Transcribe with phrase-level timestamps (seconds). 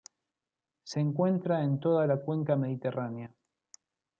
[0.81, 3.35] Se encuentra en toda la cuenca mediterránea.